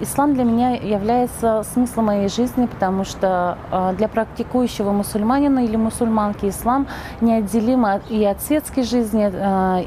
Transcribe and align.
ислам 0.00 0.34
для 0.34 0.44
меня 0.44 0.70
является 0.74 1.62
смыслом 1.72 2.06
моей 2.06 2.28
жизни, 2.28 2.66
потому 2.66 3.04
что 3.04 3.58
для 3.96 4.08
практикующего 4.08 4.92
мусульманина 4.92 5.64
или 5.64 5.76
мусульманки 5.76 6.48
ислам 6.48 6.86
неотделим 7.20 7.86
и 8.08 8.24
от 8.24 8.40
светской 8.42 8.82
жизни, 8.82 9.30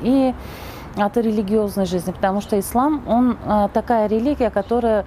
и 0.01 0.33
от 0.97 1.17
религиозной 1.17 1.85
жизни, 1.85 2.11
потому 2.11 2.41
что 2.41 2.59
ислам, 2.59 3.01
он 3.07 3.37
такая 3.73 4.07
религия, 4.07 4.49
которая 4.49 5.05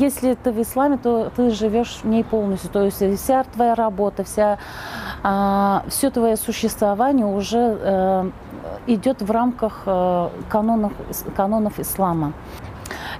если 0.00 0.34
ты 0.34 0.50
в 0.50 0.60
исламе, 0.62 0.96
то 0.96 1.30
ты 1.36 1.50
живешь 1.50 2.00
в 2.02 2.06
ней 2.06 2.24
полностью. 2.24 2.70
То 2.70 2.84
есть 2.84 3.02
вся 3.20 3.44
твоя 3.44 3.74
работа, 3.74 4.24
вся, 4.24 4.58
а, 5.22 5.84
все 5.88 6.10
твое 6.10 6.36
существование 6.36 7.26
уже 7.26 7.58
а, 7.58 8.30
идет 8.94 9.22
в 9.22 9.30
рамках 9.30 9.82
а, 9.86 10.30
канонов, 10.48 10.92
канонов 11.36 11.78
ислама. 11.78 12.32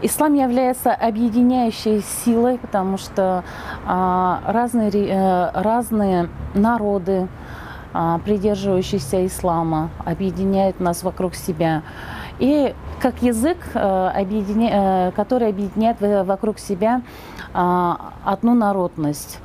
Ислам 0.03 0.35
является 0.35 0.93
объединяющей 0.93 2.03
силой, 2.03 2.59
потому 2.59 2.97
что 2.97 3.45
а, 3.87 4.41
разные, 4.47 4.91
а, 4.93 5.51
разные 5.55 6.29
народы, 6.55 7.29
а, 7.93 8.19
придерживающиеся 8.19 9.27
ислама, 9.27 9.91
объединяют 10.05 10.81
нас 10.81 11.03
вокруг 11.03 11.35
себя. 11.35 11.83
И 12.39 12.75
как 13.01 13.23
язык, 13.23 13.59
э. 13.75 14.11
Э, 14.15 15.13
который 15.15 15.49
объединяет 15.49 16.01
вокруг 16.01 16.59
себя 16.59 17.03
а, 17.53 18.13
одну 18.25 18.55
народность 18.55 19.41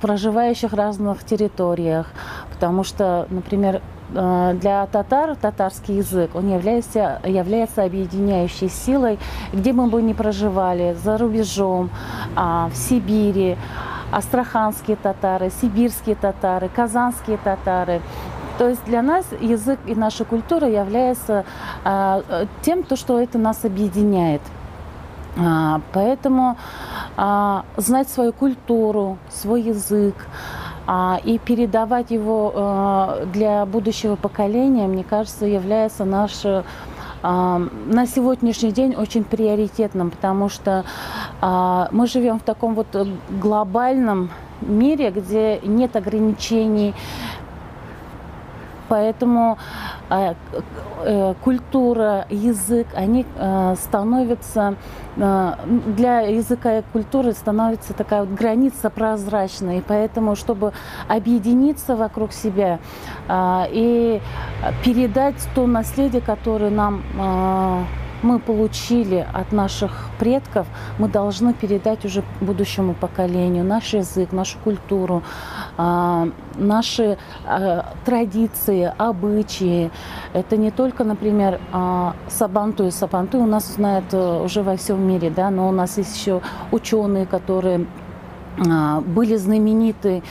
проживающих 0.00 0.72
в 0.72 0.74
разных 0.76 1.24
территориях. 1.24 2.06
Потому 2.52 2.84
что, 2.84 3.26
например, 3.30 3.76
э, 3.76 3.80
для 4.12 4.86
татар 4.92 5.36
татарский 5.36 5.96
язык, 5.96 6.34
он 6.34 6.52
является, 6.52 7.20
является 7.24 7.84
объединяющей 7.84 8.68
силой, 8.68 9.18
где 9.52 9.72
бы 9.72 9.86
мы 9.86 10.02
ни 10.02 10.12
проживали, 10.12 10.94
за 11.02 11.16
рубежом, 11.18 11.90
а, 12.36 12.68
в 12.68 12.76
Сибири, 12.76 13.56
астраханские 14.10 14.96
татары, 14.96 15.50
сибирские 15.60 16.14
татары, 16.14 16.68
казанские 16.68 17.38
татары. 17.38 18.02
То 18.58 18.68
есть 18.68 18.84
для 18.84 19.02
нас 19.02 19.24
язык 19.40 19.78
и 19.86 19.94
наша 19.94 20.24
культура 20.24 20.68
является 20.68 21.44
а, 21.84 22.22
тем, 22.60 22.82
то, 22.82 22.96
что 22.96 23.20
это 23.20 23.38
нас 23.38 23.64
объединяет. 23.64 24.42
А, 25.38 25.80
поэтому 25.92 26.56
знать 27.76 28.08
свою 28.08 28.32
культуру, 28.32 29.18
свой 29.28 29.62
язык 29.62 30.14
и 31.24 31.38
передавать 31.38 32.10
его 32.10 32.52
а, 32.54 33.24
для 33.32 33.64
будущего 33.66 34.16
поколения, 34.16 34.86
мне 34.86 35.04
кажется, 35.04 35.46
является 35.46 36.04
наш 36.04 36.44
на 37.22 38.06
сегодняшний 38.12 38.72
день 38.72 38.96
очень 38.96 39.22
приоритетным, 39.22 40.10
потому 40.10 40.48
что 40.48 40.84
мы 41.40 42.08
живем 42.08 42.40
в 42.40 42.42
таком 42.42 42.74
вот 42.74 42.88
глобальном 43.30 44.30
мире, 44.60 45.12
где 45.12 45.60
нет 45.62 45.94
ограничений, 45.94 46.96
Поэтому 48.92 49.56
культура, 51.42 52.26
язык, 52.30 52.86
они 52.94 53.24
э, 53.36 53.74
становятся 53.76 54.76
для 55.16 56.20
языка 56.20 56.78
и 56.78 56.82
культуры 56.92 57.32
становится 57.32 57.92
такая 57.92 58.20
вот 58.24 58.30
граница 58.30 58.88
прозрачная. 58.88 59.78
И 59.78 59.80
поэтому, 59.80 60.36
чтобы 60.36 60.72
объединиться 61.06 61.96
вокруг 61.96 62.32
себя 62.32 62.78
и 63.30 64.20
передать 64.82 65.36
то 65.54 65.66
наследие, 65.66 66.22
которое 66.22 66.70
нам 66.70 67.02
мы 68.22 68.38
получили 68.38 69.26
от 69.32 69.52
наших 69.52 70.08
предков, 70.18 70.66
мы 70.98 71.08
должны 71.08 71.52
передать 71.54 72.04
уже 72.04 72.22
будущему 72.40 72.94
поколению 72.94 73.64
наш 73.64 73.94
язык, 73.94 74.32
нашу 74.32 74.58
культуру, 74.64 75.22
а, 75.76 76.28
наши 76.54 77.18
а, 77.44 77.92
традиции, 78.04 78.92
обычаи. 78.96 79.90
Это 80.32 80.56
не 80.56 80.70
только, 80.70 81.04
например, 81.04 81.60
а, 81.72 82.14
сабантуй. 82.28 82.92
Сабантуй 82.92 83.40
у 83.40 83.46
нас 83.46 83.74
знают 83.74 84.12
э, 84.12 84.42
уже 84.44 84.62
во 84.62 84.76
всем 84.76 85.06
мире, 85.06 85.30
да, 85.30 85.50
но 85.50 85.68
у 85.68 85.72
нас 85.72 85.98
есть 85.98 86.16
еще 86.16 86.40
ученые, 86.70 87.26
которые 87.26 87.86
были 89.06 89.36
знамениты 89.36 90.22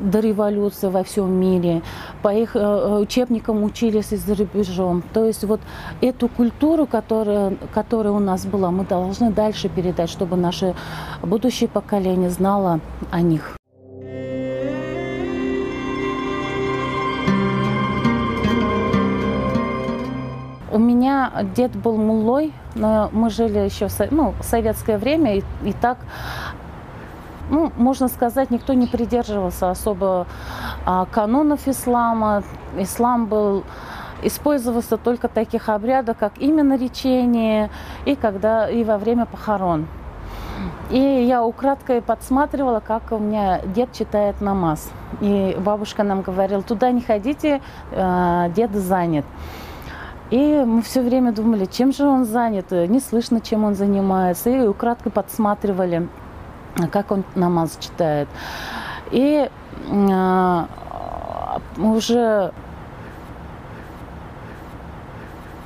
до 0.00 0.20
революции 0.20 0.88
во 0.88 1.02
всем 1.02 1.32
мире, 1.32 1.82
по 2.22 2.32
их 2.34 2.56
э, 2.56 2.98
учебникам 2.98 3.62
учились 3.62 4.12
и 4.12 4.16
за 4.16 4.34
рубежом. 4.34 5.02
То 5.12 5.26
есть 5.26 5.44
вот 5.44 5.60
эту 6.00 6.28
культуру, 6.28 6.86
которая, 6.86 7.56
которая 7.72 8.12
у 8.12 8.20
нас 8.20 8.46
была, 8.46 8.70
мы 8.70 8.84
должны 8.84 9.30
дальше 9.30 9.68
передать, 9.68 10.10
чтобы 10.10 10.36
наше 10.36 10.74
будущее 11.22 11.68
поколение 11.68 12.30
знало 12.30 12.80
о 13.10 13.20
них. 13.20 13.56
У 20.76 20.78
меня 20.78 21.32
дед 21.56 21.74
был 21.74 21.96
мулой, 21.96 22.52
но 22.74 23.08
мы 23.12 23.30
жили 23.30 23.58
еще 23.58 23.88
в 23.88 24.10
ну, 24.10 24.34
советское 24.42 24.98
время, 24.98 25.36
и, 25.36 25.42
и 25.64 25.72
так 25.72 25.96
ну, 27.50 27.72
можно 27.76 28.08
сказать, 28.08 28.50
никто 28.50 28.74
не 28.74 28.86
придерживался 28.86 29.70
особо 29.70 30.26
а, 30.84 31.06
канонов 31.06 31.68
ислама. 31.68 32.42
Ислам 32.76 33.26
был 33.26 33.64
использовался 34.22 34.96
только 34.96 35.28
таких 35.28 35.68
обрядов, 35.68 36.16
как 36.18 36.32
именно 36.38 36.76
речение 36.76 37.70
и 38.04 38.16
когда 38.16 38.68
и 38.68 38.82
во 38.84 38.98
время 38.98 39.26
похорон. 39.26 39.86
И 40.90 40.98
я 40.98 41.44
украдкой 41.44 42.00
подсматривала, 42.00 42.80
как 42.80 43.12
у 43.12 43.18
меня 43.18 43.60
дед 43.60 43.92
читает 43.92 44.40
намаз. 44.40 44.90
И 45.20 45.56
бабушка 45.60 46.02
нам 46.02 46.22
говорила, 46.22 46.62
туда 46.62 46.90
не 46.90 47.00
ходите, 47.00 47.60
а, 47.92 48.48
дед 48.48 48.72
занят. 48.72 49.24
И 50.30 50.64
мы 50.66 50.82
все 50.82 51.02
время 51.02 51.30
думали, 51.30 51.66
чем 51.66 51.92
же 51.92 52.04
он 52.04 52.24
занят, 52.24 52.72
не 52.72 52.98
слышно, 52.98 53.40
чем 53.40 53.62
он 53.62 53.76
занимается. 53.76 54.50
И 54.50 54.66
украдкой 54.66 55.12
подсматривали 55.12 56.08
как 56.90 57.10
он 57.10 57.24
намаз 57.34 57.78
читает. 57.80 58.28
И 59.10 59.48
э, 59.88 60.66
уже 61.78 62.52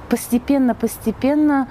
постепенно-постепенно 0.09 1.69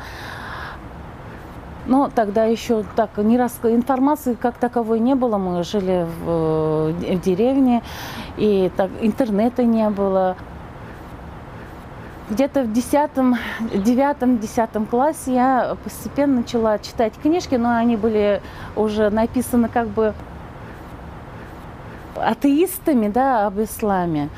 но 1.90 2.10
тогда 2.14 2.46
еще 2.46 2.84
так 2.96 3.18
не 3.18 3.36
рас... 3.36 3.60
информации 3.64 4.36
как 4.36 4.58
таковой 4.58 5.00
не 5.00 5.16
было. 5.16 5.38
Мы 5.38 5.64
жили 5.64 6.06
в, 6.24 6.92
в 6.92 7.22
деревне, 7.22 7.82
и 8.38 8.72
так, 8.78 8.92
интернета 9.02 9.64
не 9.64 9.90
было 9.90 10.38
где-то 12.30 12.64
в 12.64 12.72
десятом, 12.72 13.38
девятом, 13.74 14.38
десятом 14.38 14.86
классе 14.86 15.34
я 15.34 15.78
постепенно 15.84 16.38
начала 16.38 16.78
читать 16.80 17.14
книжки, 17.22 17.56
но 17.56 17.76
они 17.76 17.96
были 17.96 18.42
уже 18.76 19.10
написаны 19.10 19.68
как 19.68 19.88
бы 19.88 20.14
атеистами, 22.16 23.08
да, 23.08 23.48
об 23.48 23.60
исламе, 23.60 24.30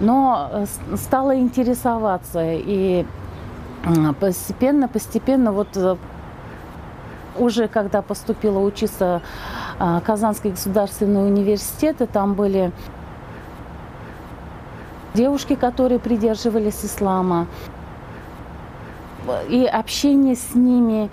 но 0.00 0.66
стала 0.96 1.38
интересоваться 1.38 2.40
и 2.42 3.06
постепенно, 4.18 4.88
постепенно 4.88 5.52
вот 5.52 5.68
э, 5.76 5.96
уже 7.38 7.68
когда 7.68 8.02
поступила 8.02 8.58
учиться 8.58 9.22
в 9.78 10.02
Казанский 10.04 10.50
государственный 10.50 11.26
университет, 11.26 12.02
и 12.02 12.06
там 12.06 12.34
были 12.34 12.72
девушки, 15.14 15.54
которые 15.54 15.98
придерживались 15.98 16.84
ислама. 16.84 17.46
И 19.48 19.64
общение 19.64 20.34
с 20.34 20.54
ними 20.54 21.10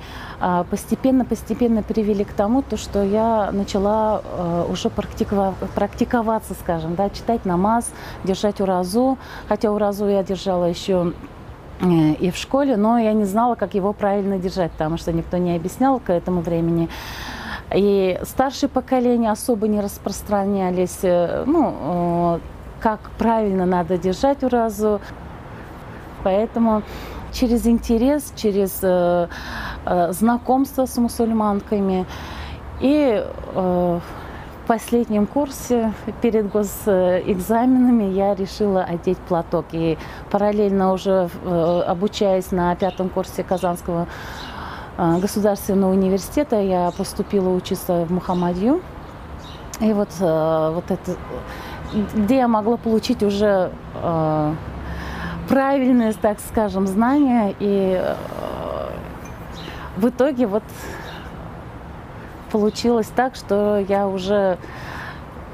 постепенно-постепенно 0.70 1.82
а, 1.82 1.84
привели 1.84 2.24
к 2.24 2.32
тому, 2.32 2.62
то, 2.62 2.78
что 2.78 3.04
я 3.04 3.52
начала 3.52 4.22
а, 4.24 4.68
уже 4.70 4.90
практиковаться, 4.90 6.54
скажем, 6.54 6.96
да, 6.96 7.10
читать 7.10 7.46
намаз, 7.46 7.92
держать 8.24 8.62
уразу. 8.62 9.18
Хотя 9.50 9.72
уразу 9.72 10.08
я 10.08 10.24
держала 10.24 10.66
еще 10.66 11.14
э, 11.82 11.86
и 12.14 12.32
в 12.32 12.38
школе, 12.38 12.78
но 12.78 12.98
я 12.98 13.14
не 13.14 13.26
знала, 13.26 13.56
как 13.56 13.74
его 13.74 13.94
правильно 13.94 14.38
держать, 14.38 14.72
потому 14.72 14.98
что 14.98 15.12
никто 15.12 15.38
не 15.38 15.56
объяснял 15.56 16.00
к 16.00 16.12
этому 16.12 16.42
времени. 16.42 16.90
И 17.76 18.18
старшее 18.24 18.70
поколение 18.70 19.32
особо 19.32 19.68
не 19.68 19.82
распространялись. 19.82 21.00
Э, 21.02 21.44
ну, 21.46 22.40
как 22.80 23.00
правильно 23.18 23.66
надо 23.66 23.98
держать 23.98 24.44
уразу. 24.44 25.02
Поэтому 26.24 26.84
через 27.32 27.66
интерес, 27.68 28.34
через 28.36 28.80
э, 28.82 29.28
э, 29.86 30.12
знакомство 30.12 30.86
с 30.86 30.98
мусульманками 30.98 32.06
и 32.80 33.24
э, 33.56 34.00
последнем 34.68 35.26
курсе 35.26 35.94
перед 36.22 36.52
госэкзаменами 36.52 38.04
я 38.14 38.36
решила 38.36 38.84
одеть 38.84 39.18
платок. 39.20 39.66
И 39.72 39.98
параллельно 40.30 40.92
уже 40.94 41.30
э, 41.44 41.82
обучаясь 41.88 42.52
на 42.52 42.76
пятом 42.76 43.10
курсе 43.10 43.44
Казанского 43.44 44.08
э, 44.98 45.18
государственного 45.20 45.92
университета, 45.92 46.60
я 46.60 46.92
поступила 46.92 47.50
учиться 47.50 48.06
в 48.06 48.12
Мухаммадию. 48.12 48.82
И 49.80 49.94
вот, 49.94 50.10
вот 50.20 50.86
это, 50.90 51.16
где 51.94 52.38
я 52.38 52.48
могла 52.48 52.78
получить 52.78 53.24
уже 53.24 53.72
правильные, 55.48 56.14
так 56.14 56.40
скажем, 56.40 56.88
знания. 56.88 57.56
И 57.60 58.02
в 59.98 60.10
итоге 60.10 60.48
вот 60.48 60.64
получилось 62.52 63.12
так, 63.16 63.36
что 63.36 63.78
я 63.88 64.08
уже 64.08 64.58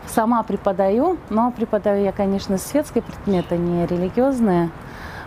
сама 0.08 0.44
преподаю, 0.44 1.18
но 1.30 1.52
преподаю 1.52 2.04
я, 2.04 2.12
конечно, 2.12 2.58
светские 2.58 3.04
предметы, 3.04 3.58
не 3.58 3.86
религиозные. 3.86 4.70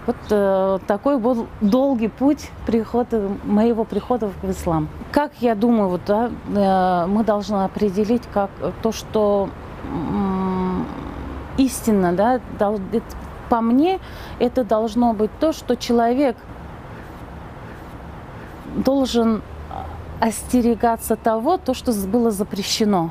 Вот 0.07 0.17
э, 0.31 0.79
такой 0.87 1.19
был 1.19 1.49
долгий 1.61 2.07
путь 2.07 2.51
прихода, 2.65 3.29
моего 3.45 3.85
прихода 3.85 4.31
в 4.43 4.51
ислам. 4.51 4.89
Как 5.11 5.33
я 5.41 5.57
думаю, 5.57 5.89
вот, 5.89 6.03
да, 6.07 6.31
э, 6.55 7.07
мы 7.09 7.25
должны 7.25 7.65
определить 7.65 8.23
как 8.33 8.51
то, 8.83 8.93
что 8.93 9.49
э, 9.83 9.89
истинно, 11.59 12.13
да, 12.13 12.41
по 13.49 13.61
мне, 13.61 14.01
это 14.39 14.65
должно 14.65 15.13
быть 15.13 15.31
то, 15.39 15.53
что 15.53 15.77
человек 15.77 16.37
должен 18.77 19.43
остерегаться 20.21 21.17
того, 21.17 21.57
то, 21.59 21.75
что 21.75 21.93
было 21.93 22.31
запрещено. 22.31 23.11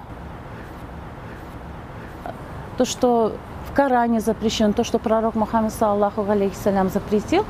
То, 2.78 2.86
что 2.86 3.34
в 3.70 3.74
Коране 3.76 4.20
запрещено, 4.20 4.74
то, 4.74 4.84
что 4.84 5.00
пророк 5.00 5.36
Мухаммад, 5.36 5.74
саллаху 5.74 6.30
алейхиссалям, 6.30 6.90
запретил, 6.90 7.46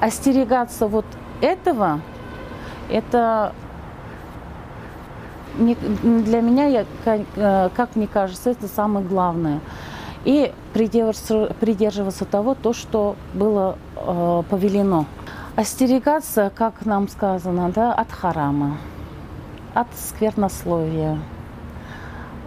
остерегаться 0.00 0.86
вот 0.86 1.06
этого, 1.40 2.00
это 2.90 3.52
для 5.56 6.40
меня, 6.40 6.84
э, 7.04 7.68
как 7.74 7.96
мне 7.96 8.08
кажется, 8.08 8.50
это 8.50 8.66
самое 8.66 9.06
главное. 9.06 9.60
И 10.24 10.52
придерживаться, 10.72 12.24
того, 12.24 12.54
то, 12.54 12.72
что 12.72 13.16
было 13.34 13.76
э, 13.96 14.42
повелено 14.48 15.06
остерегаться, 15.56 16.50
как 16.54 16.86
нам 16.86 17.08
сказано, 17.08 17.70
да, 17.70 17.92
от 17.92 18.10
харама, 18.10 18.78
от 19.74 19.86
сквернословия, 19.94 21.18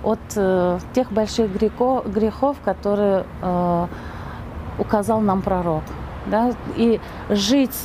от 0.04 0.20
э, 0.36 0.80
тех 0.94 1.12
больших 1.12 1.54
грехов, 1.54 2.12
грехов 2.12 2.58
которые 2.66 3.26
э, 3.42 3.88
указал 4.80 5.22
нам 5.22 5.42
пророк. 5.42 5.84
Да, 6.26 6.52
и 6.76 7.00
жить 7.30 7.78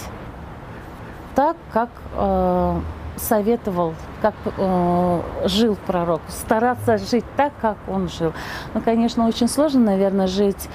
так, 1.35 1.56
как 1.73 1.91
э, 2.15 2.81
советовал, 3.23 3.95
как 4.21 4.35
э, 4.45 5.23
жил 5.45 5.77
пророк, 5.87 6.21
стараться 6.29 6.99
жить 6.99 7.25
так, 7.37 7.53
как 7.61 7.77
он 7.89 8.09
жил. 8.09 8.33
Ну, 8.75 8.81
конечно, 8.81 9.27
очень 9.27 9.49
сложно, 9.49 9.81
наверное, 9.81 10.27
жить, 10.27 10.69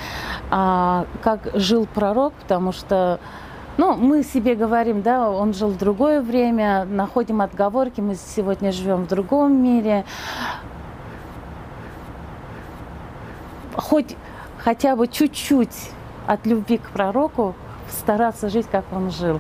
э, 0.52 1.06
как 1.22 1.40
жил 1.54 1.86
пророк, 1.86 2.34
потому 2.34 2.72
что 2.72 3.20
ну, 3.78 3.96
мы 3.96 4.24
себе 4.24 4.56
говорим, 4.56 5.04
да, 5.04 5.30
он 5.30 5.54
жил 5.54 5.70
в 5.70 5.78
другое 5.78 6.22
время, 6.22 6.86
находим 6.86 7.42
отговорки, 7.42 8.02
мы 8.02 8.16
сегодня 8.16 8.72
живем 8.72 9.04
в 9.04 9.08
другом 9.08 9.62
мире. 9.62 10.04
Хоть 13.76 14.16
хотя 14.58 14.96
бы 14.96 15.08
чуть-чуть 15.08 15.92
от 16.26 16.46
любви 16.48 16.80
к 16.80 16.90
пророку 16.90 17.54
стараться 17.90 18.50
жить, 18.50 18.68
как 18.72 18.86
он 18.92 19.12
жил. 19.12 19.40